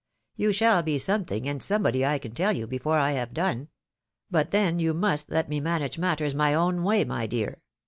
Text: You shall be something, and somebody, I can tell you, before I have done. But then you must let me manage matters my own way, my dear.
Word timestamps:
You 0.35 0.51
shall 0.51 0.81
be 0.81 0.97
something, 0.97 1.47
and 1.47 1.61
somebody, 1.61 2.03
I 2.03 2.17
can 2.17 2.31
tell 2.31 2.53
you, 2.53 2.65
before 2.65 2.97
I 2.97 3.11
have 3.11 3.35
done. 3.35 3.67
But 4.31 4.49
then 4.49 4.79
you 4.79 4.95
must 4.95 5.29
let 5.29 5.47
me 5.47 5.59
manage 5.59 5.99
matters 5.99 6.33
my 6.33 6.55
own 6.55 6.81
way, 6.81 7.03
my 7.03 7.27
dear. 7.27 7.61